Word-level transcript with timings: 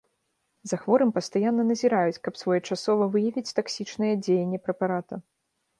За 0.71 0.77
хворым 0.85 1.11
пастаянна 1.17 1.63
назіраюць, 1.73 2.21
каб 2.29 2.41
своечасова 2.41 3.03
выявіць 3.17 3.55
таксічнае 3.61 4.13
дзеянне 4.27 4.59
прэпарата. 4.69 5.15